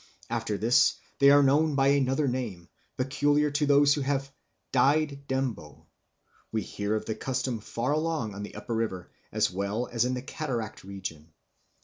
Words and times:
After 0.31 0.57
this 0.57 0.95
they 1.19 1.29
are 1.29 1.43
known 1.43 1.75
by 1.75 1.89
another 1.89 2.27
name, 2.27 2.69
peculiar 2.97 3.51
to 3.51 3.67
those 3.67 3.93
who 3.93 4.01
have 4.01 4.31
'died 4.71 5.25
Ndembo.'... 5.29 5.85
We 6.51 6.63
hear 6.63 6.95
of 6.95 7.05
the 7.05 7.13
custom 7.13 7.59
far 7.59 7.91
along 7.91 8.33
on 8.33 8.41
the 8.41 8.55
upper 8.55 8.73
river, 8.73 9.11
as 9.31 9.51
well 9.51 9.85
as 9.91 10.03
in 10.03 10.15
the 10.15 10.23
cataract 10.23 10.83
region." 10.83 11.33